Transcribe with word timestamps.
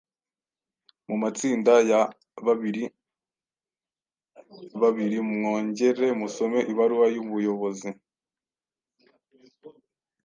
Mu 1.07 1.15
matsinda 1.21 1.73
ya 1.89 2.01
babiribabiri 2.45 5.17
mwongere 5.33 6.05
musome 6.19 6.59
ibaruwa 6.71 7.05
y’ubuyobozi, 7.13 7.89